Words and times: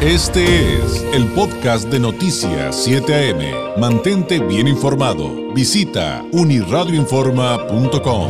Este 0.00 0.76
es 0.76 1.02
el 1.12 1.26
podcast 1.34 1.88
de 1.88 1.98
Noticias 1.98 2.84
7 2.84 3.32
AM. 3.32 3.80
Mantente 3.80 4.38
bien 4.38 4.68
informado. 4.68 5.52
Visita 5.52 6.22
uniradioinforma.com. 6.30 8.28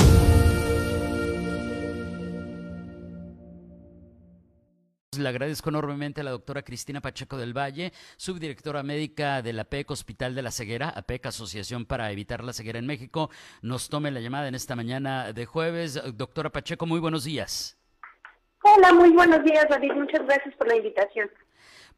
Le 5.18 5.28
agradezco 5.28 5.68
enormemente 5.68 6.22
a 6.22 6.24
la 6.24 6.30
doctora 6.30 6.62
Cristina 6.62 7.02
Pacheco 7.02 7.36
del 7.36 7.52
Valle, 7.52 7.92
subdirectora 8.16 8.82
médica 8.82 9.42
de 9.42 9.52
la 9.52 9.62
APEC 9.62 9.90
Hospital 9.90 10.34
de 10.34 10.40
la 10.40 10.50
Ceguera, 10.50 10.88
APEC 10.88 11.26
Asociación 11.26 11.84
para 11.84 12.10
Evitar 12.10 12.44
la 12.44 12.54
Ceguera 12.54 12.78
en 12.78 12.86
México. 12.86 13.28
Nos 13.60 13.90
tome 13.90 14.10
la 14.10 14.20
llamada 14.20 14.48
en 14.48 14.54
esta 14.54 14.74
mañana 14.74 15.34
de 15.34 15.44
jueves. 15.44 16.00
Doctora 16.14 16.48
Pacheco, 16.48 16.86
muy 16.86 16.98
buenos 16.98 17.24
días. 17.24 17.78
Hola, 18.62 18.94
muy 18.94 19.10
buenos 19.10 19.44
días, 19.44 19.66
David. 19.68 19.92
Muchas 19.92 20.24
gracias 20.24 20.54
por 20.56 20.66
la 20.66 20.76
invitación. 20.76 21.28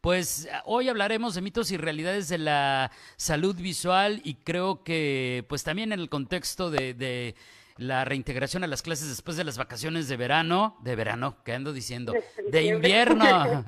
Pues 0.01 0.48
hoy 0.65 0.88
hablaremos 0.88 1.34
de 1.34 1.43
mitos 1.43 1.70
y 1.70 1.77
realidades 1.77 2.29
de 2.29 2.38
la 2.38 2.91
salud 3.16 3.55
visual 3.55 4.23
y 4.24 4.34
creo 4.37 4.83
que 4.83 5.45
pues 5.47 5.62
también 5.62 5.93
en 5.93 6.01
el 6.01 6.09
contexto 6.09 6.70
de, 6.70 6.95
de 6.95 7.34
la 7.80 8.05
reintegración 8.05 8.62
a 8.62 8.66
las 8.66 8.83
clases 8.83 9.09
después 9.09 9.39
de 9.39 9.45
las 9.45 9.57
vacaciones 9.57 10.07
de 10.07 10.19
verano, 10.19 10.77
de 10.83 10.95
verano, 10.97 11.38
¿qué 11.45 11.55
ando 11.55 11.73
diciendo? 11.73 12.12
De 12.51 12.65
invierno. 12.65 13.65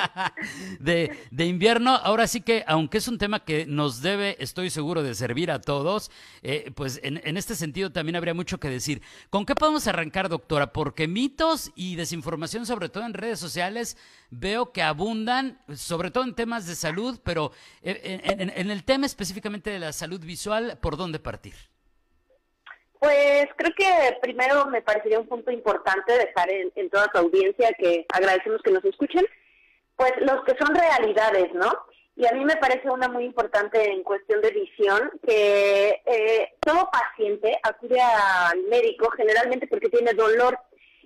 de, 0.80 1.18
de, 1.30 1.44
invierno. 1.44 1.96
Ahora 1.96 2.28
sí 2.28 2.40
que, 2.40 2.64
aunque 2.66 2.96
es 2.96 3.08
un 3.08 3.18
tema 3.18 3.44
que 3.44 3.66
nos 3.66 4.00
debe, 4.00 4.42
estoy 4.42 4.70
seguro, 4.70 5.02
de 5.02 5.14
servir 5.14 5.50
a 5.50 5.60
todos, 5.60 6.10
eh, 6.42 6.72
pues 6.74 6.98
en, 7.02 7.20
en, 7.24 7.36
este 7.36 7.54
sentido 7.54 7.92
también 7.92 8.16
habría 8.16 8.32
mucho 8.32 8.58
que 8.58 8.70
decir. 8.70 9.02
¿Con 9.28 9.44
qué 9.44 9.54
podemos 9.54 9.86
arrancar, 9.86 10.30
doctora? 10.30 10.72
Porque 10.72 11.06
mitos 11.06 11.72
y 11.74 11.96
desinformación, 11.96 12.64
sobre 12.64 12.88
todo 12.88 13.04
en 13.04 13.12
redes 13.12 13.38
sociales, 13.38 13.98
veo 14.30 14.72
que 14.72 14.82
abundan, 14.82 15.60
sobre 15.74 16.10
todo 16.10 16.24
en 16.24 16.34
temas 16.34 16.66
de 16.66 16.74
salud, 16.74 17.20
pero 17.22 17.52
eh, 17.82 18.22
en, 18.24 18.40
en, 18.40 18.52
en 18.56 18.70
el 18.70 18.82
tema 18.84 19.04
específicamente 19.04 19.68
de 19.68 19.78
la 19.78 19.92
salud 19.92 20.20
visual, 20.20 20.78
¿por 20.80 20.96
dónde 20.96 21.18
partir? 21.18 21.54
Pues 22.98 23.46
creo 23.56 23.72
que 23.76 24.18
primero 24.22 24.66
me 24.66 24.82
parecería 24.82 25.20
un 25.20 25.28
punto 25.28 25.50
importante 25.50 26.12
dejar 26.12 26.50
en, 26.50 26.72
en, 26.74 26.90
toda 26.90 27.08
tu 27.08 27.18
audiencia, 27.18 27.72
que 27.78 28.06
agradecemos 28.12 28.62
que 28.62 28.70
nos 28.70 28.84
escuchen, 28.84 29.26
pues 29.96 30.12
los 30.20 30.44
que 30.44 30.56
son 30.58 30.74
realidades, 30.74 31.52
¿no? 31.54 31.72
Y 32.16 32.26
a 32.26 32.32
mí 32.32 32.44
me 32.46 32.56
parece 32.56 32.88
una 32.88 33.08
muy 33.08 33.24
importante 33.24 33.90
en 33.90 34.02
cuestión 34.02 34.40
de 34.40 34.50
visión, 34.50 35.10
que 35.26 36.00
eh, 36.06 36.54
todo 36.60 36.90
paciente 36.90 37.58
acude 37.62 38.00
al 38.00 38.62
médico 38.70 39.10
generalmente 39.10 39.66
porque 39.66 39.90
tiene 39.90 40.14
dolor 40.14 40.58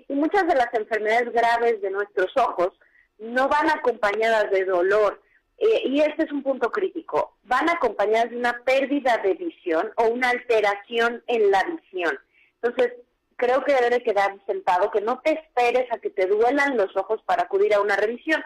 y 0.08 0.14
muchas 0.14 0.46
de 0.46 0.54
las 0.54 0.72
enfermedades 0.72 1.32
graves 1.32 1.82
de 1.82 1.90
nuestros 1.90 2.36
ojos 2.36 2.72
no 3.18 3.48
van 3.48 3.70
acompañadas 3.70 4.50
de 4.52 4.64
dolor 4.64 5.20
eh, 5.60 5.82
y 5.84 6.00
este 6.00 6.24
es 6.24 6.32
un 6.32 6.42
punto 6.42 6.72
crítico, 6.72 7.36
van 7.42 7.68
acompañadas 7.68 8.30
de 8.30 8.38
una 8.38 8.64
pérdida 8.64 9.18
de 9.18 9.34
visión 9.34 9.92
o 9.96 10.06
una 10.06 10.30
alteración 10.30 11.22
en 11.26 11.50
la 11.50 11.62
visión. 11.64 12.18
Entonces, 12.62 12.94
creo 13.36 13.62
que 13.62 13.74
debe 13.74 14.02
quedar 14.02 14.38
sentado 14.46 14.90
que 14.90 15.02
no 15.02 15.20
te 15.20 15.32
esperes 15.32 15.92
a 15.92 15.98
que 15.98 16.08
te 16.08 16.26
duelan 16.26 16.78
los 16.78 16.96
ojos 16.96 17.20
para 17.26 17.42
acudir 17.42 17.74
a 17.74 17.80
una 17.82 17.94
revisión. 17.94 18.42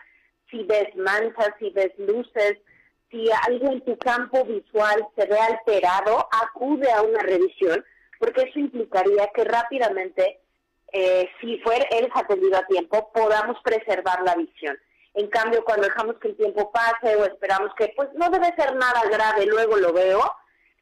Si 0.51 0.65
ves 0.65 0.89
manchas, 0.97 1.51
si 1.61 1.71
ves 1.71 1.93
luces, 1.99 2.59
si 3.13 3.29
algo 3.47 3.71
en 3.71 3.81
tu 3.83 3.97
campo 3.97 4.45
visual 4.45 5.07
se 5.15 5.27
ve 5.27 5.39
alterado, 5.39 6.29
acude 6.43 6.91
a 6.91 7.03
una 7.03 7.21
revisión, 7.21 7.85
porque 8.19 8.43
eso 8.43 8.59
implicaría 8.59 9.31
que 9.33 9.45
rápidamente, 9.45 10.41
eh, 10.93 11.31
si 11.41 11.59
fuera 11.61 11.87
el 11.93 12.09
atendido 12.13 12.59
a 12.59 12.67
tiempo, 12.67 13.13
podamos 13.15 13.57
preservar 13.63 14.21
la 14.25 14.35
visión. 14.35 14.77
En 15.15 15.29
cambio, 15.29 15.65
cuando 15.65 15.87
dejamos 15.87 16.17
que 16.19 16.29
el 16.29 16.37
tiempo 16.37 16.73
pase 16.73 17.17
o 17.17 17.25
esperamos 17.25 17.73
que 17.77 17.93
pues 17.97 18.09
no 18.15 18.31
debe 18.31 18.55
ser 18.57 18.75
nada 18.75 19.03
grave, 19.09 19.47
luego 19.47 19.77
lo 19.77 19.93
veo, 19.93 20.21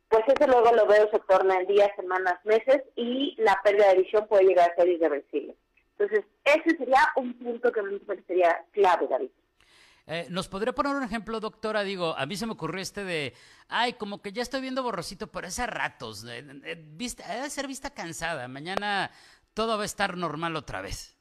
pues 0.08 0.24
ese 0.26 0.46
luego 0.46 0.72
lo 0.74 0.86
veo 0.86 1.08
se 1.10 1.18
torna 1.20 1.58
en 1.58 1.66
días, 1.66 1.90
semanas, 1.96 2.34
meses 2.44 2.82
y 2.96 3.34
la 3.38 3.60
pérdida 3.62 3.88
de 3.88 4.02
visión 4.02 4.26
puede 4.28 4.44
llegar 4.44 4.70
a 4.70 4.74
ser 4.74 4.88
irreversible. 4.88 5.54
Entonces, 5.98 6.24
ese 6.44 6.76
sería 6.76 7.00
un 7.16 7.38
punto 7.38 7.70
que 7.70 7.82
me 7.82 7.98
parecería 8.00 8.64
clave, 8.72 9.06
David. 9.08 9.30
Eh, 10.06 10.26
¿Nos 10.30 10.48
podría 10.48 10.74
poner 10.74 10.96
un 10.96 11.04
ejemplo, 11.04 11.38
doctora? 11.38 11.84
Digo, 11.84 12.14
a 12.16 12.26
mí 12.26 12.36
se 12.36 12.46
me 12.46 12.52
ocurrió 12.52 12.82
este 12.82 13.04
de, 13.04 13.34
ay, 13.68 13.92
como 13.94 14.20
que 14.20 14.32
ya 14.32 14.42
estoy 14.42 14.60
viendo 14.60 14.82
borrosito, 14.82 15.28
pero 15.28 15.46
a 15.46 15.66
ratos, 15.66 16.24
eh, 16.24 16.44
eh, 16.64 16.76
vista, 16.78 17.26
debe 17.32 17.50
ser 17.50 17.68
vista 17.68 17.90
cansada, 17.90 18.48
mañana 18.48 19.10
todo 19.54 19.76
va 19.76 19.84
a 19.84 19.86
estar 19.86 20.16
normal 20.16 20.56
otra 20.56 20.80
vez. 20.80 21.11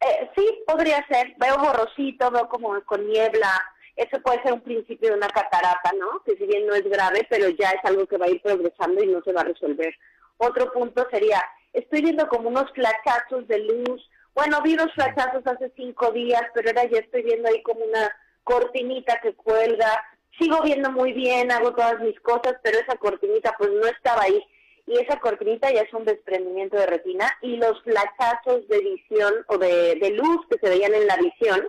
Eh, 0.00 0.30
sí, 0.36 0.62
podría 0.66 1.04
ser. 1.08 1.34
Veo 1.38 1.58
borrosito, 1.58 2.30
veo 2.30 2.48
como 2.48 2.80
con 2.84 3.06
niebla. 3.06 3.50
Eso 3.96 4.20
puede 4.22 4.42
ser 4.42 4.52
un 4.52 4.60
principio 4.60 5.10
de 5.10 5.16
una 5.16 5.28
catarata, 5.28 5.92
¿no? 5.98 6.20
Que 6.24 6.36
si 6.36 6.46
bien 6.46 6.66
no 6.66 6.74
es 6.74 6.84
grave, 6.84 7.26
pero 7.30 7.48
ya 7.50 7.70
es 7.70 7.84
algo 7.84 8.06
que 8.06 8.18
va 8.18 8.26
a 8.26 8.30
ir 8.30 8.42
progresando 8.42 9.02
y 9.02 9.06
no 9.06 9.22
se 9.22 9.32
va 9.32 9.42
a 9.42 9.44
resolver. 9.44 9.94
Otro 10.36 10.72
punto 10.72 11.06
sería, 11.10 11.42
estoy 11.72 12.02
viendo 12.02 12.28
como 12.28 12.48
unos 12.48 12.70
flachazos 12.72 13.46
de 13.46 13.58
luz. 13.60 14.10
Bueno, 14.34 14.60
vi 14.62 14.74
los 14.74 14.92
flachazos 14.94 15.46
hace 15.46 15.72
cinco 15.76 16.10
días, 16.10 16.42
pero 16.54 16.70
ahora 16.70 16.90
ya 16.90 16.98
estoy 16.98 17.22
viendo 17.22 17.48
ahí 17.48 17.62
como 17.62 17.84
una 17.84 18.10
cortinita 18.42 19.20
que 19.22 19.34
cuelga. 19.34 20.04
Sigo 20.38 20.60
viendo 20.62 20.90
muy 20.90 21.12
bien, 21.12 21.52
hago 21.52 21.72
todas 21.72 22.00
mis 22.00 22.18
cosas, 22.20 22.56
pero 22.64 22.78
esa 22.78 22.96
cortinita 22.96 23.54
pues 23.56 23.70
no 23.70 23.86
estaba 23.86 24.22
ahí 24.22 24.44
y 24.86 24.98
esa 24.98 25.18
cortinita 25.18 25.72
ya 25.72 25.80
es 25.82 25.92
un 25.94 26.04
desprendimiento 26.04 26.76
de 26.76 26.86
retina 26.86 27.30
y 27.40 27.56
los 27.56 27.82
flachazos 27.82 28.68
de 28.68 28.80
visión 28.80 29.32
o 29.48 29.58
de, 29.58 30.10
luz 30.14 30.46
que 30.50 30.58
se 30.58 30.68
veían 30.68 30.94
en 30.94 31.06
la 31.06 31.16
visión 31.16 31.66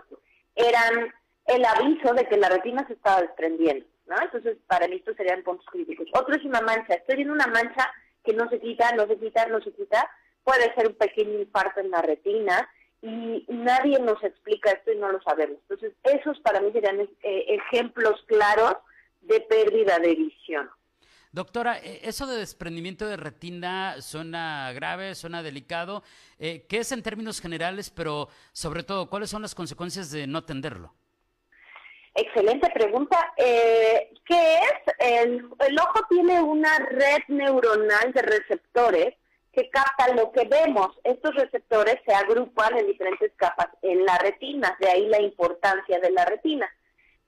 eran 0.54 1.12
el 1.46 1.64
aviso 1.64 2.12
de 2.14 2.26
que 2.26 2.36
la 2.36 2.48
retina 2.48 2.86
se 2.86 2.94
estaba 2.94 3.22
desprendiendo, 3.22 3.86
¿no? 4.06 4.16
Entonces, 4.20 4.58
para 4.66 4.88
mí 4.88 4.96
estos 4.96 5.16
serían 5.16 5.42
puntos 5.42 5.66
críticos. 5.66 6.08
Otro 6.12 6.34
es 6.34 6.44
una 6.44 6.60
mancha. 6.60 6.94
Estoy 6.94 7.16
viendo 7.16 7.34
una 7.34 7.46
mancha 7.46 7.90
que 8.24 8.32
no 8.32 8.48
se 8.50 8.58
quita, 8.58 8.92
no 8.92 9.06
se 9.06 9.16
quita, 9.16 9.46
no 9.46 9.60
se 9.60 9.72
quita. 9.72 10.10
Puede 10.42 10.74
ser 10.74 10.88
un 10.88 10.94
pequeño 10.94 11.38
infarto 11.38 11.80
en 11.80 11.90
la 11.90 12.02
retina 12.02 12.68
y 13.00 13.44
nadie 13.48 13.98
nos 14.00 14.22
explica 14.24 14.70
esto 14.70 14.92
y 14.92 14.96
no 14.96 15.10
lo 15.10 15.22
sabemos. 15.22 15.58
Entonces, 15.62 15.92
esos 16.02 16.38
para 16.40 16.60
mí 16.60 16.72
serían 16.72 17.00
eh, 17.00 17.44
ejemplos 17.48 18.22
claros 18.26 18.76
de 19.22 19.40
pérdida 19.40 19.98
de 19.98 20.14
visión. 20.14 20.68
Doctora, 21.36 21.76
eh, 21.84 22.00
eso 22.04 22.26
de 22.26 22.38
desprendimiento 22.38 23.06
de 23.06 23.18
retina 23.18 24.00
suena 24.00 24.72
grave, 24.72 25.14
suena 25.14 25.42
delicado. 25.42 26.02
Eh, 26.38 26.64
¿Qué 26.66 26.78
es 26.78 26.92
en 26.92 27.02
términos 27.02 27.42
generales, 27.42 27.90
pero 27.90 28.30
sobre 28.52 28.82
todo, 28.82 29.10
cuáles 29.10 29.28
son 29.28 29.42
las 29.42 29.54
consecuencias 29.54 30.10
de 30.10 30.26
no 30.26 30.38
atenderlo? 30.38 30.94
Excelente 32.14 32.70
pregunta. 32.70 33.34
Eh, 33.36 34.14
¿Qué 34.24 34.54
es? 34.54 34.94
El, 34.98 35.46
el, 35.58 35.78
ojo 35.78 36.06
tiene 36.08 36.40
una 36.40 36.78
red 36.78 37.18
neuronal 37.28 38.14
de 38.14 38.22
receptores 38.22 39.14
que 39.52 39.68
captan 39.68 40.16
lo 40.16 40.32
que 40.32 40.48
vemos. 40.48 40.88
Estos 41.04 41.34
receptores 41.34 41.96
se 42.06 42.14
agrupan 42.14 42.78
en 42.78 42.86
diferentes 42.86 43.30
capas 43.36 43.68
en 43.82 44.06
la 44.06 44.16
retina, 44.16 44.74
de 44.80 44.88
ahí 44.88 45.06
la 45.08 45.20
importancia 45.20 46.00
de 46.00 46.12
la 46.12 46.24
retina. 46.24 46.66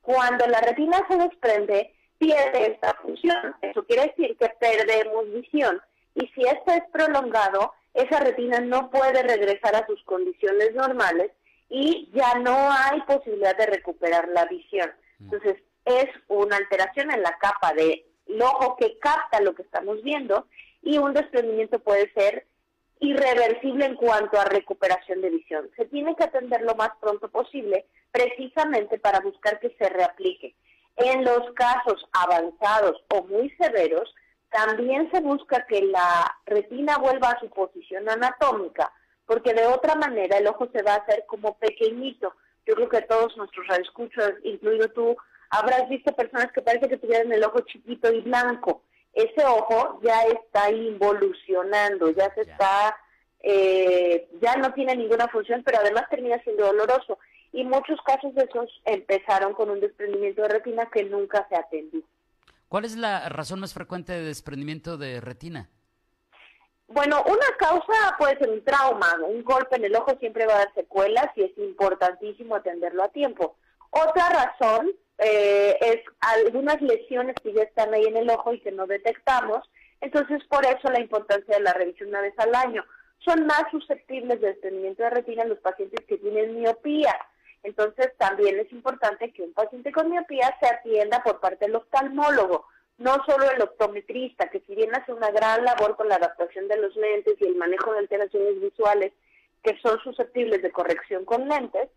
Cuando 0.01 0.47
la 0.47 0.63
retina 0.63 1.05
se 1.11 1.19
desprende, 1.19 1.93
pierde 2.19 2.73
esta 2.73 2.95
función. 2.95 3.55
Eso 3.63 3.85
quiere 3.85 4.09
decir 4.09 4.37
que 4.37 4.49
perdemos 4.61 5.33
visión. 5.33 5.81
Y 6.15 6.27
si 6.29 6.43
esto 6.43 6.73
es 6.73 6.83
prolongado, 6.93 7.73
esa 7.95 8.21
retina 8.21 8.61
no 8.61 8.91
puede 8.91 9.23
regresar 9.23 9.77
a 9.77 9.87
sus 9.87 10.03
condiciones 10.05 10.75
normales 10.75 11.31
y 11.69 12.11
ya 12.13 12.35
no 12.35 12.71
hay 12.71 13.01
posibilidad 13.03 13.57
de 13.57 13.67
recuperar 13.67 14.29
la 14.29 14.47
visión. 14.47 14.91
Entonces, 15.21 15.57
es 15.85 16.07
una 16.29 16.57
alteración 16.57 17.11
en 17.11 17.23
la 17.23 17.37
capa 17.39 17.73
del 17.73 18.05
ojo 18.43 18.77
que 18.77 18.99
capta 18.99 19.41
lo 19.41 19.55
que 19.55 19.63
estamos 19.63 20.03
viendo 20.03 20.47
y 20.83 20.99
un 20.99 21.13
desprendimiento 21.13 21.79
puede 21.79 22.13
ser 22.13 22.47
irreversible 23.01 23.87
en 23.87 23.95
cuanto 23.95 24.41
a 24.41 24.45
recuperación 24.45 25.21
de 25.21 25.31
visión. 25.31 25.71
Se 25.77 25.87
tiene 25.87 26.17
que 26.17 26.25
atender 26.25 26.63
lo 26.63 26.75
más 26.75 26.91
pronto 27.01 27.29
posible 27.29 27.87
precisamente 28.11 28.99
para 28.99 29.21
buscar 29.21 29.61
que 29.61 29.71
se 29.79 29.89
reaplique. 29.89 30.55
En 30.99 31.25
los 31.25 31.53
casos 31.55 32.05
avanzados 32.13 32.97
o 33.15 33.23
muy 33.25 33.51
severos, 33.51 34.13
también 34.51 35.09
se 35.13 35.21
busca 35.21 35.65
que 35.67 35.83
la 35.83 36.27
retina 36.47 36.99
vuelva 36.99 37.31
a 37.31 37.41
su 37.41 37.49
posición 37.51 38.09
anatómica, 38.09 38.93
porque 39.25 39.55
de 39.55 39.67
otra 39.67 39.95
manera 39.95 40.39
el 40.39 40.49
ojo 40.49 40.69
se 40.73 40.83
va 40.83 40.95
a 40.95 40.99
hacer 40.99 41.25
como 41.27 41.57
pequeñito. 41.59 42.35
Yo 42.67 42.75
creo 42.75 42.89
que 42.89 43.03
todos 43.03 43.37
nuestros 43.37 43.67
radioescuchos, 43.69 44.33
incluido 44.43 44.89
tú, 44.89 45.17
habrás 45.51 45.89
visto 45.89 46.15
personas 46.17 46.51
que 46.53 46.63
parece 46.63 46.89
que 46.89 46.99
tuvieran 46.99 47.33
el 47.33 47.45
ojo 47.45 47.61
chiquito 47.61 48.13
y 48.13 48.21
blanco. 48.23 48.83
Ese 49.13 49.45
ojo 49.47 50.01
ya 50.03 50.23
está 50.23 50.71
involucionando, 50.71 52.11
ya 52.11 52.33
se 52.35 52.43
está, 52.43 52.97
eh, 53.41 54.29
ya 54.41 54.57
no 54.57 54.73
tiene 54.73 54.97
ninguna 54.97 55.29
función, 55.29 55.63
pero 55.65 55.79
además 55.79 56.05
termina 56.11 56.43
siendo 56.43 56.67
doloroso 56.67 57.19
y 57.53 57.65
muchos 57.65 58.01
casos 58.03 58.35
de 58.35 58.45
esos 58.45 58.71
empezaron 58.85 59.55
con 59.55 59.71
un 59.71 59.81
desprendimiento 59.81 60.43
de 60.43 60.49
retina 60.49 60.89
que 60.93 61.05
nunca 61.05 61.47
se 61.49 61.57
atendió. 61.57 62.03
¿Cuál 62.69 62.85
es 62.85 62.97
la 62.97 63.29
razón 63.29 63.61
más 63.61 63.73
frecuente 63.73 64.13
de 64.13 64.23
desprendimiento 64.23 64.99
de 64.99 65.21
retina? 65.21 65.71
Bueno, 66.89 67.23
una 67.27 67.47
causa 67.59 68.17
puede 68.19 68.39
ser 68.39 68.49
un 68.49 68.65
trauma, 68.65 69.15
un 69.27 69.45
golpe 69.45 69.77
en 69.77 69.85
el 69.85 69.95
ojo 69.95 70.17
siempre 70.19 70.47
va 70.47 70.55
a 70.55 70.59
dar 70.59 70.75
secuelas 70.75 71.27
y 71.37 71.43
es 71.43 71.59
importantísimo 71.59 72.57
atenderlo 72.57 73.05
a 73.05 73.09
tiempo. 73.09 73.57
Otra 73.91 74.29
razón 74.29 74.91
eh, 75.19 75.77
es 75.81 75.99
algunas 76.21 76.81
lesiones 76.81 77.37
que 77.43 77.53
ya 77.53 77.63
están 77.63 77.93
ahí 77.93 78.05
en 78.05 78.17
el 78.17 78.31
ojo 78.31 78.55
y 78.55 78.61
que 78.61 78.73
no 78.73 78.87
detectamos, 78.87 79.69
entonces 80.01 80.43
por 80.49 80.65
eso 80.65 80.91
la 80.91 81.01
importancia 81.01 81.57
de 81.57 81.63
la 81.63 81.75
revisión 81.75 82.09
una 82.09 82.23
vez 82.23 82.35
al 82.39 82.55
año. 82.55 82.85
Son 83.25 83.47
más 83.47 83.65
susceptibles 83.71 84.41
de 84.41 84.49
desprendimiento 84.49 85.03
de 85.03 85.11
retina 85.11 85.45
los 85.45 85.59
pacientes 85.59 86.07
que 86.07 86.19
tienen 86.19 86.59
miopía. 86.59 87.15
Entonces 87.63 88.13
también 88.19 88.59
es 88.59 88.71
importante 88.73 89.33
que 89.33 89.43
un 89.43 89.53
paciente 89.53 89.93
con 89.93 90.11
miopía 90.11 90.57
se 90.61 90.67
atienda 90.67 91.23
por 91.23 91.41
parte 91.41 91.67
del 91.67 91.77
oftalmólogo, 91.77 92.67
no 92.99 93.17
solo 93.27 93.51
el 93.51 93.63
optometrista, 93.63 94.49
que 94.51 94.61
si 94.61 94.75
bien 94.75 94.95
hace 94.95 95.13
una 95.13 95.31
gran 95.31 95.65
labor 95.65 95.97
con 95.97 96.09
la 96.09 96.17
adaptación 96.17 96.69
de 96.69 96.77
los 96.77 96.95
lentes 96.97 97.35
y 97.41 97.47
el 97.47 97.57
manejo 97.57 97.93
de 97.93 98.01
alteraciones 98.01 98.61
visuales 98.61 99.13
que 99.63 99.79
son 99.81 100.01
susceptibles 100.01 100.63
de 100.63 100.73
corrección 100.73 101.25
con 101.25 101.49
lentes, 101.49 101.89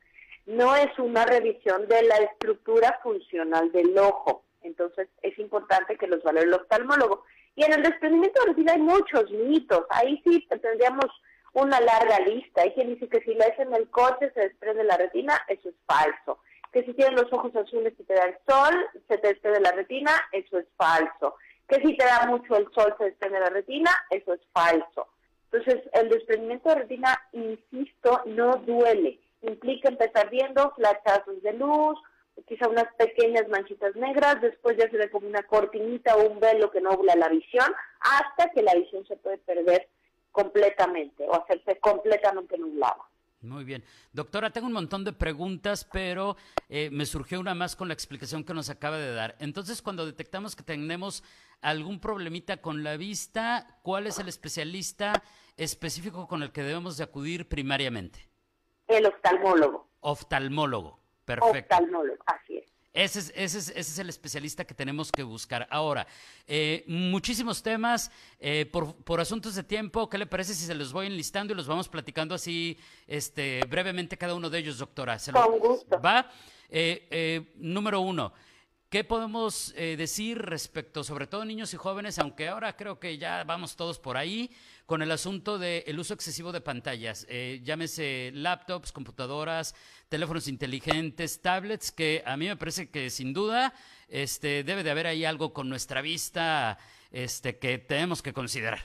no 0.45 0.75
es 0.75 0.97
una 0.99 1.25
revisión 1.25 1.87
de 1.87 2.03
la 2.03 2.17
estructura 2.17 2.99
funcional 3.03 3.71
del 3.71 3.97
ojo. 3.97 4.43
Entonces 4.61 5.07
es 5.21 5.37
importante 5.39 5.97
que 5.97 6.07
los 6.07 6.23
valore 6.23 6.47
el 6.47 6.53
oftalmólogo. 6.53 7.23
Y 7.55 7.63
en 7.63 7.73
el 7.73 7.83
desprendimiento 7.83 8.41
de 8.41 8.47
retina 8.47 8.73
hay 8.73 8.81
muchos 8.81 9.29
mitos. 9.31 9.85
Ahí 9.89 10.21
sí 10.23 10.47
tendríamos 10.49 11.05
una 11.53 11.79
larga 11.79 12.19
lista. 12.19 12.61
Hay 12.61 12.71
quien 12.73 12.93
dice 12.93 13.07
que 13.09 13.21
si 13.21 13.33
lees 13.33 13.57
en 13.59 13.73
el 13.73 13.89
coche 13.89 14.31
se 14.33 14.41
desprende 14.41 14.83
la 14.83 14.97
retina, 14.97 15.41
eso 15.47 15.69
es 15.69 15.75
falso. 15.85 16.39
Que 16.71 16.83
si 16.83 16.93
tienes 16.93 17.19
los 17.21 17.31
ojos 17.33 17.55
azules 17.55 17.93
y 17.97 18.03
te 18.03 18.13
da 18.13 18.25
el 18.25 18.37
sol, 18.47 18.73
se 19.07 19.17
te 19.17 19.27
desprende 19.27 19.59
la 19.59 19.71
retina, 19.71 20.11
eso 20.31 20.57
es 20.57 20.65
falso. 20.77 21.35
Que 21.67 21.81
si 21.81 21.95
te 21.97 22.05
da 22.05 22.27
mucho 22.27 22.55
el 22.55 22.67
sol 22.73 22.95
se 22.97 23.05
desprende 23.05 23.39
la 23.39 23.49
retina, 23.49 23.91
eso 24.09 24.33
es 24.33 24.41
falso. 24.53 25.07
Entonces, 25.51 25.83
el 25.93 26.09
desprendimiento 26.09 26.69
de 26.69 26.75
retina, 26.75 27.21
insisto, 27.33 28.21
no 28.25 28.55
duele 28.65 29.19
implica 29.41 29.89
empezar 29.89 30.29
viendo 30.29 30.71
flachazos 30.71 31.41
de 31.41 31.53
luz, 31.53 31.99
quizá 32.47 32.67
unas 32.67 32.87
pequeñas 32.95 33.47
manchitas 33.49 33.95
negras, 33.95 34.41
después 34.41 34.77
ya 34.77 34.89
se 34.89 34.97
ve 34.97 35.09
como 35.09 35.27
una 35.27 35.43
cortinita 35.43 36.15
o 36.15 36.29
un 36.29 36.39
velo 36.39 36.71
que 36.71 36.81
nubla 36.81 37.15
la 37.15 37.29
visión, 37.29 37.73
hasta 37.99 38.49
que 38.51 38.61
la 38.61 38.73
visión 38.73 39.05
se 39.07 39.17
puede 39.17 39.37
perder 39.39 39.87
completamente 40.31 41.25
o 41.27 41.35
hacerse 41.35 41.79
completamente 41.79 42.57
nublada. 42.57 42.97
Muy 43.41 43.63
bien. 43.63 43.83
Doctora, 44.13 44.51
tengo 44.51 44.67
un 44.67 44.73
montón 44.73 45.03
de 45.03 45.13
preguntas, 45.13 45.87
pero 45.91 46.37
eh, 46.69 46.89
me 46.91 47.05
surgió 47.05 47.39
una 47.39 47.55
más 47.55 47.75
con 47.75 47.87
la 47.87 47.93
explicación 47.95 48.43
que 48.43 48.53
nos 48.53 48.69
acaba 48.69 48.97
de 48.97 49.13
dar. 49.13 49.35
Entonces, 49.39 49.81
cuando 49.81 50.05
detectamos 50.05 50.55
que 50.55 50.61
tenemos 50.61 51.23
algún 51.59 51.99
problemita 51.99 52.57
con 52.57 52.83
la 52.83 52.97
vista, 52.97 53.79
¿cuál 53.81 54.05
es 54.05 54.19
el 54.19 54.27
especialista 54.27 55.23
específico 55.57 56.27
con 56.27 56.43
el 56.43 56.51
que 56.51 56.61
debemos 56.61 56.97
de 56.97 57.03
acudir 57.03 57.49
primariamente? 57.49 58.31
el 58.97 59.05
oftalmólogo. 59.05 59.87
Oftalmólogo, 60.01 60.99
perfecto. 61.25 61.75
Oftalmólogo, 61.75 62.23
así. 62.25 62.50
Ese 62.93 63.19
es, 63.19 63.33
ese, 63.35 63.57
es, 63.59 63.69
ese 63.69 63.79
es, 63.79 63.99
el 63.99 64.09
especialista 64.09 64.65
que 64.65 64.73
tenemos 64.73 65.13
que 65.13 65.23
buscar. 65.23 65.65
Ahora, 65.71 66.05
eh, 66.45 66.83
muchísimos 66.87 67.63
temas, 67.63 68.11
eh, 68.37 68.65
por, 68.65 68.95
por, 68.95 69.21
asuntos 69.21 69.55
de 69.55 69.63
tiempo, 69.63 70.09
¿qué 70.09 70.17
le 70.17 70.25
parece 70.25 70.53
si 70.53 70.65
se 70.65 70.75
los 70.75 70.91
voy 70.91 71.07
enlistando 71.07 71.53
y 71.53 71.55
los 71.55 71.67
vamos 71.67 71.87
platicando 71.87 72.35
así 72.35 72.77
este, 73.07 73.61
brevemente 73.69 74.17
cada 74.17 74.35
uno 74.35 74.49
de 74.49 74.59
ellos, 74.59 74.77
doctora? 74.77 75.17
Con 75.31 75.59
gusto. 75.59 76.01
¿Va? 76.01 76.29
Eh, 76.69 77.53
número 77.55 78.01
uno, 78.01 78.33
¿Qué 78.91 79.05
podemos 79.05 79.73
eh, 79.77 79.95
decir 79.95 80.37
respecto, 80.37 81.05
sobre 81.05 81.25
todo 81.25 81.45
niños 81.45 81.73
y 81.73 81.77
jóvenes, 81.77 82.19
aunque 82.19 82.49
ahora 82.49 82.75
creo 82.75 82.99
que 82.99 83.17
ya 83.17 83.45
vamos 83.45 83.77
todos 83.77 83.99
por 83.99 84.17
ahí, 84.17 84.51
con 84.85 85.01
el 85.01 85.09
asunto 85.11 85.57
del 85.57 85.97
uso 85.97 86.13
excesivo 86.13 86.51
de 86.51 86.59
pantallas? 86.59 87.25
Eh, 87.29 87.61
llámese 87.63 88.31
laptops, 88.33 88.91
computadoras, 88.91 89.75
teléfonos 90.09 90.49
inteligentes, 90.49 91.41
tablets, 91.41 91.93
que 91.93 92.21
a 92.25 92.35
mí 92.35 92.49
me 92.49 92.57
parece 92.57 92.91
que 92.91 93.09
sin 93.09 93.31
duda 93.31 93.73
este, 94.09 94.65
debe 94.65 94.83
de 94.83 94.91
haber 94.91 95.07
ahí 95.07 95.23
algo 95.23 95.53
con 95.53 95.69
nuestra 95.69 96.01
vista 96.01 96.77
este, 97.11 97.59
que 97.59 97.77
tenemos 97.77 98.21
que 98.21 98.33
considerar. 98.33 98.79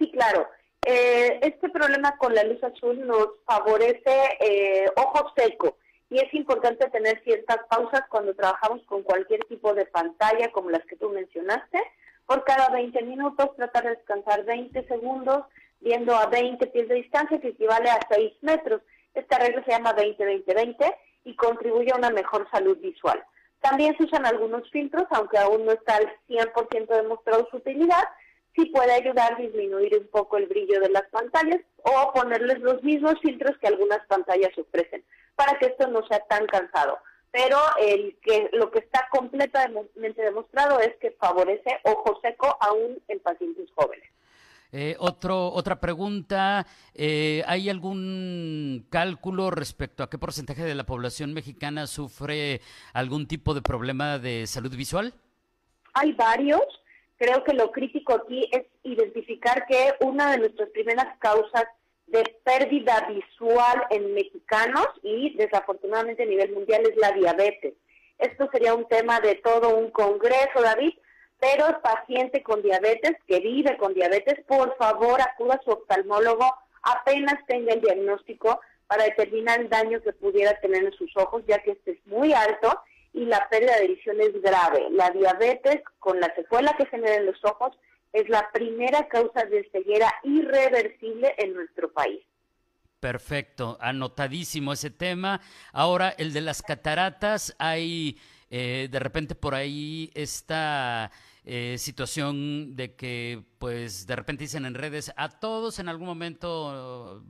Sí, 0.00 0.10
claro. 0.10 0.48
Eh, 0.84 1.38
este 1.42 1.68
problema 1.68 2.16
con 2.16 2.34
la 2.34 2.42
luz 2.42 2.60
azul 2.64 3.06
nos 3.06 3.28
favorece 3.44 4.90
ojo 4.96 5.32
seco 5.36 5.78
y 6.08 6.18
es 6.18 6.32
importante 6.34 6.88
tener 6.90 7.22
ciertas 7.24 7.58
pausas 7.68 8.02
cuando 8.08 8.34
trabajamos 8.34 8.82
con 8.86 9.02
cualquier 9.02 9.40
tipo 9.46 9.74
de 9.74 9.86
pantalla 9.86 10.50
como 10.52 10.70
las 10.70 10.84
que 10.86 10.96
tú 10.96 11.10
mencionaste. 11.10 11.82
Por 12.26 12.44
cada 12.44 12.68
20 12.70 13.02
minutos 13.02 13.54
tratar 13.56 13.84
de 13.84 13.96
descansar 13.96 14.44
20 14.44 14.86
segundos 14.86 15.44
viendo 15.80 16.14
a 16.14 16.26
20 16.26 16.64
pies 16.68 16.88
de 16.88 16.96
distancia 16.96 17.40
que 17.40 17.48
equivale 17.48 17.90
a 17.90 17.98
6 18.08 18.32
metros. 18.42 18.82
Esta 19.14 19.38
regla 19.38 19.64
se 19.64 19.72
llama 19.72 19.96
20-20-20 19.96 20.94
y 21.24 21.34
contribuye 21.34 21.92
a 21.92 21.96
una 21.96 22.10
mejor 22.10 22.48
salud 22.50 22.78
visual. 22.78 23.22
También 23.60 23.96
se 23.96 24.04
usan 24.04 24.26
algunos 24.26 24.70
filtros, 24.70 25.06
aunque 25.10 25.38
aún 25.38 25.64
no 25.64 25.72
está 25.72 25.96
al 25.96 26.12
100% 26.28 26.86
demostrado 26.88 27.48
su 27.50 27.56
utilidad, 27.56 28.04
sí 28.54 28.66
puede 28.66 28.92
ayudar 28.92 29.34
a 29.34 29.36
disminuir 29.36 29.96
un 29.98 30.06
poco 30.08 30.36
el 30.36 30.46
brillo 30.46 30.80
de 30.80 30.90
las 30.90 31.04
pantallas 31.10 31.60
o 31.82 32.12
ponerles 32.12 32.60
los 32.60 32.82
mismos 32.82 33.14
filtros 33.22 33.56
que 33.58 33.66
algunas 33.66 34.06
pantallas 34.06 34.56
ofrecen 34.56 35.04
para 35.36 35.58
que 35.58 35.66
esto 35.66 35.86
no 35.88 36.04
sea 36.06 36.20
tan 36.28 36.46
cansado. 36.46 36.98
Pero 37.30 37.58
el 37.80 38.16
que 38.22 38.48
lo 38.52 38.70
que 38.70 38.78
está 38.78 39.06
completamente 39.10 40.22
demostrado 40.22 40.80
es 40.80 40.96
que 40.96 41.10
favorece 41.12 41.78
ojo 41.84 42.18
seco 42.22 42.56
aún 42.60 42.98
en 43.08 43.20
pacientes 43.20 43.68
jóvenes. 43.74 44.10
Eh, 44.72 44.96
otro, 44.98 45.52
otra 45.52 45.80
pregunta, 45.80 46.66
eh, 46.94 47.42
¿hay 47.46 47.70
algún 47.70 48.86
cálculo 48.90 49.50
respecto 49.50 50.02
a 50.02 50.10
qué 50.10 50.18
porcentaje 50.18 50.64
de 50.64 50.74
la 50.74 50.84
población 50.84 51.34
mexicana 51.34 51.86
sufre 51.86 52.60
algún 52.92 53.28
tipo 53.28 53.54
de 53.54 53.62
problema 53.62 54.18
de 54.18 54.46
salud 54.46 54.74
visual? 54.74 55.14
Hay 55.94 56.12
varios. 56.12 56.62
Creo 57.16 57.42
que 57.44 57.54
lo 57.54 57.70
crítico 57.70 58.14
aquí 58.14 58.48
es 58.52 58.66
identificar 58.82 59.66
que 59.66 59.94
una 60.00 60.32
de 60.32 60.38
nuestras 60.38 60.68
primeras 60.70 61.16
causas 61.18 61.64
de 62.06 62.22
pérdida 62.44 63.08
visual 63.08 63.84
en 63.90 64.14
mexicanos 64.14 64.86
y 65.02 65.36
desafortunadamente 65.36 66.22
a 66.22 66.26
nivel 66.26 66.52
mundial 66.52 66.82
es 66.82 66.96
la 66.96 67.12
diabetes. 67.12 67.74
Esto 68.18 68.48
sería 68.52 68.74
un 68.74 68.86
tema 68.88 69.20
de 69.20 69.34
todo 69.36 69.76
un 69.76 69.90
congreso, 69.90 70.62
David, 70.62 70.94
pero 71.38 71.66
el 71.66 71.76
paciente 71.76 72.42
con 72.42 72.62
diabetes, 72.62 73.12
que 73.26 73.40
vive 73.40 73.76
con 73.76 73.92
diabetes, 73.92 74.42
por 74.46 74.76
favor 74.76 75.20
acuda 75.20 75.54
a 75.54 75.62
su 75.62 75.70
oftalmólogo 75.70 76.46
apenas 76.86 77.34
tenga 77.46 77.74
el 77.74 77.80
diagnóstico 77.80 78.60
para 78.86 79.04
determinar 79.04 79.60
el 79.60 79.68
daño 79.68 80.00
que 80.00 80.12
pudiera 80.12 80.58
tener 80.60 80.84
en 80.84 80.92
sus 80.92 81.14
ojos, 81.16 81.42
ya 81.46 81.58
que 81.58 81.72
este 81.72 81.92
es 81.92 82.06
muy 82.06 82.32
alto 82.32 82.80
y 83.12 83.24
la 83.24 83.48
pérdida 83.48 83.76
de 83.78 83.88
visión 83.88 84.20
es 84.20 84.40
grave. 84.40 84.86
La 84.90 85.10
diabetes, 85.10 85.82
con 85.98 86.20
la 86.20 86.32
secuela 86.34 86.74
que 86.78 86.86
genera 86.86 87.16
en 87.16 87.26
los 87.26 87.44
ojos, 87.44 87.76
es 88.12 88.28
la 88.28 88.50
primera 88.52 89.08
causa 89.08 89.44
de 89.44 89.68
ceguera 89.70 90.12
irreversible 90.22 91.34
en 91.38 91.54
nuestro 91.54 91.92
país. 91.92 92.22
Perfecto, 93.00 93.76
anotadísimo 93.80 94.72
ese 94.72 94.90
tema. 94.90 95.40
Ahora, 95.72 96.10
el 96.16 96.32
de 96.32 96.40
las 96.40 96.62
cataratas, 96.62 97.54
hay 97.58 98.18
eh, 98.50 98.88
de 98.90 98.98
repente 98.98 99.34
por 99.34 99.54
ahí 99.54 100.10
esta 100.14 101.10
eh, 101.44 101.76
situación 101.78 102.74
de 102.74 102.94
que, 102.94 103.44
pues, 103.58 104.06
de 104.06 104.16
repente 104.16 104.44
dicen 104.44 104.64
en 104.66 104.74
redes, 104.74 105.12
a 105.16 105.28
todos 105.28 105.78
en 105.78 105.88
algún 105.88 106.06
momento 106.06 107.22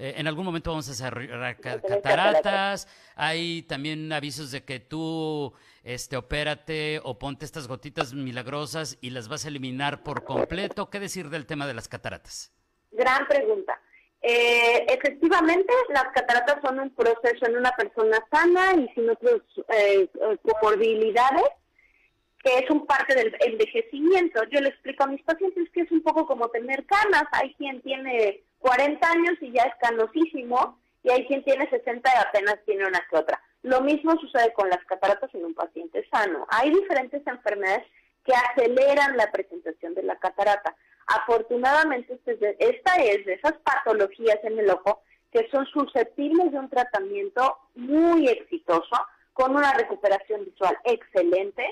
eh, 0.00 0.14
en 0.16 0.26
algún 0.26 0.46
momento 0.46 0.70
vamos 0.70 1.02
a 1.02 1.54
cataratas. 1.56 2.88
Hay 3.16 3.62
también 3.64 4.10
avisos 4.14 4.50
de 4.50 4.64
que 4.64 4.80
tú 4.80 5.52
este, 5.84 6.16
opérate 6.16 7.00
o 7.04 7.18
ponte 7.18 7.44
estas 7.44 7.68
gotitas 7.68 8.14
milagrosas 8.14 8.96
y 9.02 9.10
las 9.10 9.28
vas 9.28 9.44
a 9.44 9.48
eliminar 9.48 10.02
por 10.02 10.24
completo. 10.24 10.88
¿Qué 10.88 11.00
decir 11.00 11.28
del 11.28 11.44
tema 11.44 11.66
de 11.66 11.74
las 11.74 11.86
cataratas? 11.86 12.50
Gran 12.92 13.28
pregunta. 13.28 13.78
Eh, 14.22 14.86
efectivamente, 14.88 15.70
las 15.90 16.06
cataratas 16.14 16.62
son 16.62 16.80
un 16.80 16.94
proceso 16.94 17.46
en 17.46 17.58
una 17.58 17.72
persona 17.72 18.24
sana 18.30 18.72
y 18.76 18.88
sin 18.94 19.10
otras 19.10 19.42
eh, 19.68 20.08
comorbilidades, 20.40 21.48
que 22.42 22.56
es 22.56 22.70
un 22.70 22.86
parte 22.86 23.14
del 23.14 23.36
envejecimiento. 23.40 24.44
Yo 24.44 24.62
le 24.62 24.70
explico 24.70 25.04
a 25.04 25.08
mis 25.08 25.22
pacientes 25.24 25.68
que 25.74 25.82
es 25.82 25.90
un 25.92 26.02
poco 26.02 26.26
como 26.26 26.48
tener 26.48 26.86
canas. 26.86 27.24
Hay 27.32 27.52
quien 27.56 27.82
tiene 27.82 28.44
40 28.60 29.10
años 29.10 29.34
y 29.40 29.52
ya 29.52 29.62
es 29.62 29.74
canosísimo, 29.80 30.78
y 31.02 31.10
hay 31.10 31.26
quien 31.26 31.42
tiene 31.44 31.68
60 31.68 32.08
y 32.08 32.28
apenas 32.28 32.58
tiene 32.64 32.86
una 32.86 33.00
que 33.10 33.16
otra. 33.16 33.40
Lo 33.62 33.80
mismo 33.80 34.18
sucede 34.18 34.52
con 34.52 34.68
las 34.68 34.84
cataratas 34.84 35.34
en 35.34 35.44
un 35.44 35.54
paciente 35.54 36.06
sano. 36.10 36.46
Hay 36.50 36.70
diferentes 36.70 37.26
enfermedades 37.26 37.86
que 38.24 38.32
aceleran 38.34 39.16
la 39.16 39.30
presentación 39.30 39.94
de 39.94 40.02
la 40.02 40.16
catarata. 40.16 40.74
Afortunadamente, 41.06 42.18
este 42.24 42.56
esta 42.58 42.96
es 42.96 43.24
de 43.26 43.34
esas 43.34 43.54
patologías 43.64 44.38
en 44.44 44.58
el 44.58 44.70
ojo 44.70 45.02
que 45.32 45.48
son 45.50 45.66
susceptibles 45.66 46.52
de 46.52 46.58
un 46.58 46.68
tratamiento 46.68 47.56
muy 47.74 48.28
exitoso, 48.28 48.96
con 49.32 49.56
una 49.56 49.72
recuperación 49.74 50.44
visual 50.44 50.76
excelente, 50.84 51.64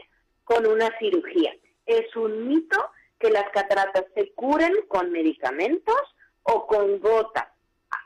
con 0.45 0.66
una 0.66 0.90
cirugía. 0.99 1.52
Es 1.87 2.14
un 2.16 2.49
mito 2.49 2.78
que 3.18 3.30
las 3.30 3.49
cataratas 3.50 4.04
se 4.14 4.33
curen 4.33 4.73
con 4.87 5.11
medicamentos 5.11 6.00
o 6.52 6.67
con 6.67 7.00
gotas 7.00 7.49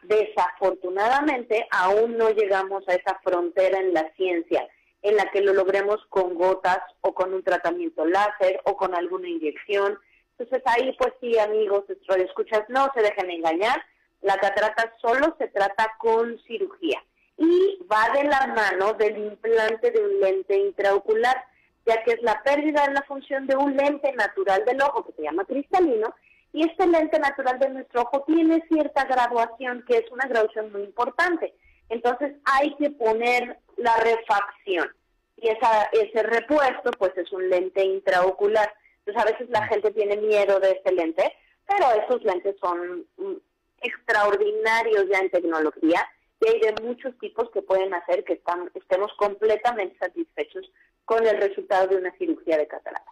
Desafortunadamente, 0.02 1.66
aún 1.70 2.16
no 2.16 2.30
llegamos 2.30 2.86
a 2.88 2.94
esa 2.94 3.18
frontera 3.22 3.78
en 3.78 3.94
la 3.94 4.12
ciencia 4.16 4.68
en 5.00 5.16
la 5.16 5.30
que 5.30 5.40
lo 5.40 5.52
logremos 5.52 5.98
con 6.08 6.34
gotas 6.34 6.78
o 7.00 7.14
con 7.14 7.34
un 7.34 7.42
tratamiento 7.42 8.04
láser 8.04 8.60
o 8.64 8.76
con 8.76 8.94
alguna 8.94 9.28
inyección. 9.28 9.98
Entonces 10.38 10.62
ahí 10.66 10.94
pues 10.98 11.12
sí, 11.20 11.38
amigos, 11.38 11.84
escuchas, 11.88 12.62
no 12.68 12.88
se 12.94 13.02
dejen 13.02 13.30
engañar, 13.30 13.82
la 14.20 14.36
catarata 14.38 14.92
solo 15.00 15.34
se 15.38 15.48
trata 15.48 15.92
con 15.98 16.38
cirugía 16.46 17.02
y 17.36 17.78
va 17.90 18.10
de 18.10 18.24
la 18.24 18.46
mano 18.48 18.92
del 18.94 19.18
implante 19.18 19.90
de 19.90 20.00
un 20.00 20.20
lente 20.20 20.56
intraocular, 20.56 21.44
ya 21.86 22.02
que 22.04 22.12
es 22.12 22.22
la 22.22 22.40
pérdida 22.42 22.86
de 22.86 22.94
la 22.94 23.02
función 23.02 23.46
de 23.46 23.56
un 23.56 23.76
lente 23.76 24.12
natural 24.12 24.64
del 24.64 24.80
ojo 24.82 25.04
que 25.04 25.12
se 25.12 25.22
llama 25.22 25.44
cristalino 25.44 26.14
y 26.62 26.70
este 26.70 26.86
lente 26.86 27.18
natural 27.18 27.58
de 27.58 27.70
nuestro 27.70 28.02
ojo 28.02 28.24
tiene 28.24 28.62
cierta 28.68 29.04
graduación, 29.04 29.84
que 29.86 29.98
es 29.98 30.10
una 30.12 30.26
graduación 30.26 30.70
muy 30.70 30.82
importante. 30.82 31.54
Entonces 31.88 32.34
hay 32.44 32.74
que 32.76 32.90
poner 32.90 33.58
la 33.76 33.96
refacción. 33.96 34.88
Y 35.36 35.48
esa, 35.48 35.84
ese 35.92 36.22
repuesto, 36.22 36.90
pues 36.98 37.16
es 37.16 37.32
un 37.32 37.48
lente 37.50 37.84
intraocular. 37.84 38.72
Entonces 38.98 39.22
a 39.22 39.32
veces 39.32 39.50
la 39.50 39.66
gente 39.66 39.90
tiene 39.90 40.16
miedo 40.18 40.60
de 40.60 40.70
este 40.72 40.92
lente, 40.92 41.32
pero 41.66 41.86
esos 42.04 42.22
lentes 42.22 42.54
son 42.60 43.06
mm, 43.16 43.34
extraordinarios 43.80 45.08
ya 45.10 45.18
en 45.18 45.30
tecnología 45.30 46.06
y 46.40 46.48
hay 46.48 46.60
de 46.60 46.82
muchos 46.82 47.18
tipos 47.18 47.50
que 47.50 47.62
pueden 47.62 47.92
hacer 47.94 48.24
que 48.24 48.40
estemos 48.74 49.12
completamente 49.16 49.96
satisfechos 49.98 50.70
con 51.04 51.26
el 51.26 51.40
resultado 51.40 51.88
de 51.88 51.96
una 51.96 52.12
cirugía 52.18 52.56
de 52.56 52.68
catarata. 52.68 53.10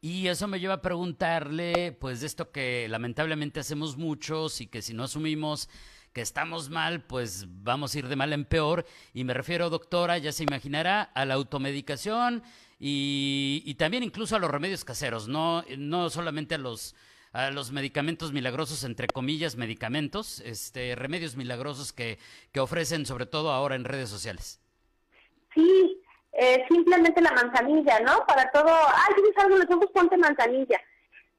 Y 0.00 0.28
eso 0.28 0.46
me 0.46 0.60
lleva 0.60 0.74
a 0.74 0.82
preguntarle, 0.82 1.92
pues, 1.92 2.20
de 2.20 2.26
esto 2.26 2.52
que 2.52 2.86
lamentablemente 2.88 3.60
hacemos 3.60 3.96
muchos 3.96 4.60
y 4.60 4.68
que 4.68 4.80
si 4.80 4.94
no 4.94 5.04
asumimos 5.04 5.68
que 6.12 6.20
estamos 6.20 6.70
mal, 6.70 7.04
pues 7.04 7.46
vamos 7.48 7.94
a 7.94 7.98
ir 7.98 8.08
de 8.08 8.16
mal 8.16 8.32
en 8.32 8.44
peor. 8.44 8.86
Y 9.12 9.24
me 9.24 9.34
refiero, 9.34 9.70
doctora, 9.70 10.18
ya 10.18 10.32
se 10.32 10.44
imaginará, 10.44 11.02
a 11.02 11.24
la 11.24 11.34
automedicación 11.34 12.42
y, 12.78 13.74
también 13.78 14.02
incluso 14.04 14.36
a 14.36 14.38
los 14.38 14.50
remedios 14.50 14.84
caseros, 14.84 15.28
no, 15.28 15.64
no 15.76 16.10
solamente 16.10 16.54
a 16.54 16.58
los 16.58 16.94
a 17.32 17.50
los 17.50 17.72
medicamentos 17.72 18.32
milagrosos, 18.32 18.84
entre 18.84 19.06
comillas, 19.06 19.56
medicamentos, 19.56 20.40
este, 20.40 20.94
remedios 20.94 21.36
milagrosos 21.36 21.92
que, 21.92 22.18
que 22.52 22.60
ofrecen 22.60 23.04
sobre 23.04 23.26
todo 23.26 23.52
ahora 23.52 23.74
en 23.76 23.84
redes 23.84 24.08
sociales. 24.08 24.60
Eh, 26.40 26.64
simplemente 26.68 27.20
la 27.20 27.32
manzanilla, 27.32 27.98
¿no? 27.98 28.24
Para 28.24 28.48
todo, 28.52 28.68
ay, 28.70 29.14
tienes 29.16 29.36
algo 29.38 29.56
en 29.56 29.62
los 29.62 29.76
ojos, 29.76 29.90
ponte 29.92 30.16
manzanilla. 30.16 30.80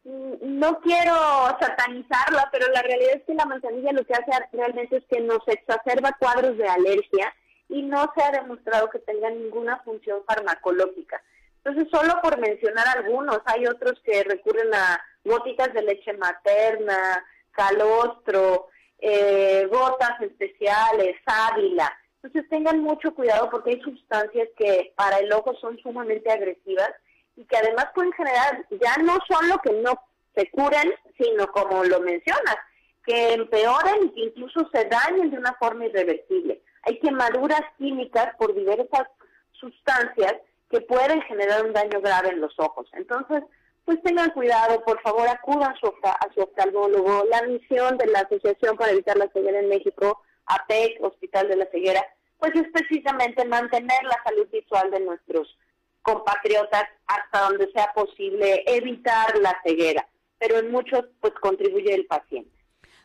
Mm, 0.04 0.60
no 0.60 0.82
quiero 0.82 1.16
satanizarla, 1.58 2.50
pero 2.52 2.68
la 2.74 2.82
realidad 2.82 3.14
es 3.16 3.24
que 3.24 3.34
la 3.34 3.46
manzanilla 3.46 3.94
lo 3.94 4.04
que 4.04 4.14
hace 4.14 4.30
realmente 4.52 4.98
es 4.98 5.06
que 5.10 5.22
nos 5.22 5.40
exacerba 5.48 6.18
cuadros 6.20 6.58
de 6.58 6.68
alergia 6.68 7.34
y 7.70 7.82
no 7.82 8.12
se 8.14 8.22
ha 8.22 8.32
demostrado 8.32 8.90
que 8.90 9.00
tenga 9.00 9.30
ninguna 9.30 9.80
función 9.86 10.22
farmacológica. 10.28 11.24
Entonces, 11.64 11.88
solo 11.90 12.20
por 12.22 12.38
mencionar 12.38 12.86
algunos, 12.98 13.40
hay 13.46 13.68
otros 13.68 14.02
que 14.04 14.22
recurren 14.26 14.74
a 14.74 15.02
gotitas 15.24 15.74
de 15.74 15.82
leche 15.82 16.12
materna, 16.12 17.24
calostro, 17.52 18.68
eh, 18.98 19.66
gotas 19.72 20.20
especiales, 20.20 21.16
sábila. 21.26 21.98
Entonces 22.22 22.50
tengan 22.50 22.82
mucho 22.82 23.14
cuidado 23.14 23.50
porque 23.50 23.72
hay 23.72 23.82
sustancias 23.82 24.50
que 24.58 24.94
para 24.96 25.20
el 25.20 25.32
ojo 25.32 25.54
son 25.62 25.78
sumamente 25.80 26.30
agresivas 26.30 26.92
y 27.38 27.46
que 27.46 27.58
además 27.58 27.88
pueden 27.96 28.12
generar, 28.12 28.66
ya 28.72 28.98
no 29.02 29.18
son 29.30 29.48
lo 29.48 29.58
que 29.60 29.72
no 29.72 29.94
se 30.36 30.50
curen, 30.52 30.94
sino 31.18 31.48
como 31.48 31.84
lo 31.86 32.02
mencionas, 32.02 32.58
que 33.06 33.34
empeoren 33.34 34.08
y 34.08 34.10
que 34.12 34.22
incluso 34.22 34.70
se 34.74 34.86
dañen 34.86 35.32
de 35.32 35.38
una 35.38 35.54
forma 35.54 35.86
irreversible. 35.86 36.62
Hay 36.84 37.00
quemaduras 37.00 37.62
químicas 37.78 38.36
por 38.38 38.54
diversas 38.54 39.08
sustancias 39.54 40.34
que 40.70 40.82
pueden 40.82 41.22
generar 41.22 41.66
un 41.66 41.74
daño 41.74 42.02
grave 42.02 42.30
en 42.30 42.42
los 42.42 42.54
ojos. 42.60 42.88
Entonces, 42.94 43.44
pues 43.86 44.02
tengan 44.04 44.32
cuidado, 44.32 44.84
por 44.84 45.02
favor, 45.02 45.28
acudan 45.28 45.72
a 45.72 45.80
su, 45.80 45.88
a 46.04 46.34
su 46.34 46.42
oftalmólogo. 46.42 47.24
La 47.32 47.42
misión 47.44 47.98
de 47.98 48.08
la 48.08 48.20
Asociación 48.20 48.76
para 48.76 48.92
Evitar 48.92 49.18
la 49.18 49.30
Ceguera 49.30 49.60
en 49.60 49.70
México 49.70 50.22
APEC, 50.50 51.02
Hospital 51.02 51.48
de 51.48 51.56
la 51.56 51.66
Ceguera, 51.72 52.06
pues 52.38 52.54
es 52.56 52.68
precisamente 52.72 53.46
mantener 53.46 54.04
la 54.04 54.22
salud 54.24 54.48
visual 54.52 54.92
de 54.92 55.00
nuestros 55.02 55.58
compatriotas 56.02 56.86
hasta 57.08 57.42
donde 57.42 57.72
sea 57.72 57.92
posible, 57.94 58.64
evitar 58.66 59.38
la 59.40 59.56
ceguera, 59.64 60.08
pero 60.38 60.58
en 60.60 60.72
muchos 60.72 61.06
pues 61.20 61.34
contribuye 61.42 61.94
el 61.94 62.06
paciente. 62.06 62.52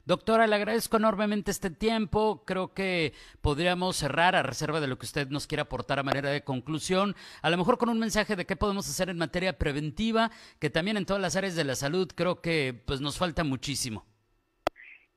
Doctora, 0.07 0.47
le 0.47 0.55
agradezco 0.55 0.99
enormemente 0.99 1.51
este 1.51 1.71
tiempo. 1.71 2.43
Creo 2.45 2.75
que 2.75 3.15
podríamos 3.41 3.97
cerrar 3.97 4.37
a 4.37 4.43
reserva 4.43 4.81
de 4.81 4.87
lo 4.87 4.99
que 4.99 5.07
usted 5.07 5.29
nos 5.29 5.47
quiera 5.47 5.63
aportar 5.63 5.99
a 5.99 6.03
manera 6.03 6.29
de 6.31 6.45
conclusión, 6.45 7.17
a 7.41 7.49
lo 7.49 7.57
mejor 7.57 7.79
con 7.79 7.89
un 7.89 7.99
mensaje 7.99 8.37
de 8.37 8.45
qué 8.45 8.55
podemos 8.55 8.87
hacer 8.87 9.09
en 9.09 9.17
materia 9.17 9.59
preventiva, 9.59 10.31
que 10.59 10.69
también 10.69 10.99
en 10.99 11.07
todas 11.07 11.23
las 11.23 11.37
áreas 11.37 11.57
de 11.57 11.65
la 11.65 11.75
salud 11.75 12.11
creo 12.15 12.43
que 12.43 12.79
pues 12.85 13.01
nos 13.01 13.17
falta 13.17 13.45
muchísimo. 13.45 14.05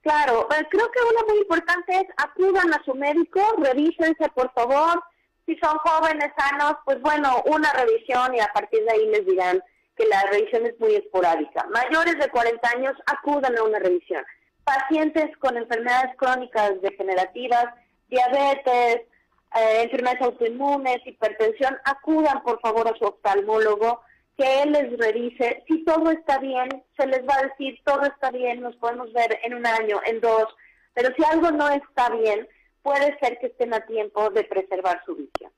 Claro, 0.07 0.47
pues, 0.47 0.63
creo 0.69 0.89
que 0.89 1.01
una 1.01 1.25
muy 1.27 1.41
importante 1.41 1.93
es 1.93 2.05
acudan 2.15 2.73
a 2.73 2.81
su 2.85 2.95
médico, 2.95 3.41
revísense 3.57 4.29
por 4.33 4.49
favor. 4.53 5.03
Si 5.45 5.57
son 5.57 5.77
jóvenes 5.79 6.31
sanos, 6.37 6.75
pues 6.85 7.01
bueno, 7.01 7.43
una 7.45 7.73
revisión 7.73 8.33
y 8.33 8.39
a 8.39 8.47
partir 8.53 8.85
de 8.85 8.91
ahí 8.93 9.05
les 9.07 9.25
dirán 9.25 9.61
que 9.97 10.05
la 10.05 10.23
revisión 10.31 10.65
es 10.65 10.79
muy 10.79 10.95
esporádica. 10.95 11.65
Mayores 11.73 12.17
de 12.19 12.29
40 12.29 12.69
años 12.69 12.93
acudan 13.05 13.57
a 13.57 13.63
una 13.63 13.79
revisión. 13.79 14.23
Pacientes 14.63 15.35
con 15.39 15.57
enfermedades 15.57 16.15
crónicas 16.15 16.81
degenerativas, 16.81 17.65
diabetes, 18.07 19.01
eh, 19.57 19.81
enfermedades 19.83 20.21
autoinmunes, 20.21 21.05
hipertensión, 21.05 21.77
acudan 21.83 22.43
por 22.43 22.61
favor 22.61 22.87
a 22.87 22.97
su 22.97 23.03
oftalmólogo 23.03 23.99
que 24.37 24.61
él 24.61 24.71
les 24.71 24.97
revise. 24.97 25.63
Si 25.67 25.83
todo 25.83 26.11
está 26.11 26.37
bien, 26.37 26.83
se 26.95 27.07
les 27.07 27.21
va 27.27 27.35
a 27.35 27.47
decir, 27.47 27.79
todo 27.83 28.03
está 28.03 28.31
bien, 28.31 28.61
nos 28.61 28.75
podemos 28.77 29.11
ver 29.11 29.39
en 29.43 29.55
un 29.55 29.65
año, 29.65 29.99
en 30.05 30.21
dos, 30.21 30.45
pero 30.93 31.13
si 31.15 31.23
algo 31.23 31.51
no 31.51 31.67
está 31.69 32.09
bien, 32.09 32.47
puede 32.83 33.17
ser 33.19 33.39
que 33.39 33.47
estén 33.47 33.73
a 33.73 33.85
tiempo 33.85 34.29
de 34.29 34.43
preservar 34.43 35.01
su 35.05 35.15
visión. 35.15 35.51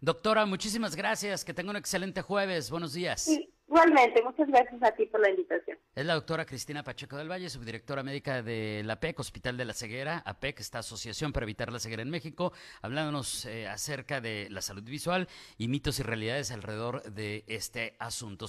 Doctora, 0.00 0.46
muchísimas 0.46 0.94
gracias, 0.94 1.44
que 1.44 1.54
tenga 1.54 1.70
un 1.70 1.76
excelente 1.76 2.22
jueves, 2.22 2.70
buenos 2.70 2.92
días. 2.92 3.28
Igualmente, 3.68 4.22
muchas 4.22 4.48
gracias 4.48 4.82
a 4.82 4.90
ti 4.92 5.06
por 5.06 5.20
la 5.20 5.30
invitación. 5.30 5.78
Es 5.94 6.04
la 6.04 6.14
doctora 6.14 6.44
Cristina 6.44 6.82
Pacheco 6.82 7.16
del 7.16 7.30
Valle, 7.30 7.48
subdirectora 7.50 8.02
médica 8.02 8.42
de 8.42 8.82
la 8.84 8.94
APEC, 8.94 9.20
Hospital 9.20 9.56
de 9.56 9.64
la 9.64 9.74
Ceguera, 9.74 10.22
APEC, 10.24 10.58
esta 10.60 10.80
Asociación 10.80 11.32
para 11.32 11.44
Evitar 11.44 11.72
la 11.72 11.78
Ceguera 11.78 12.02
en 12.02 12.10
México, 12.10 12.52
hablándonos 12.82 13.46
eh, 13.46 13.68
acerca 13.68 14.20
de 14.20 14.48
la 14.50 14.62
salud 14.62 14.82
visual 14.82 15.28
y 15.56 15.68
mitos 15.68 16.00
y 16.00 16.02
realidades 16.02 16.50
alrededor 16.50 17.02
de 17.02 17.44
este 17.46 17.94
asunto. 17.98 18.46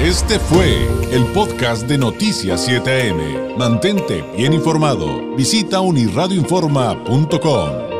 Este 0.00 0.40
fue 0.40 0.88
el 1.12 1.24
podcast 1.32 1.86
de 1.86 1.96
Noticias 1.96 2.68
7am. 2.68 3.56
Mantente 3.56 4.22
bien 4.36 4.52
informado. 4.52 5.36
Visita 5.36 5.80
unirradioinforma.com. 5.80 7.93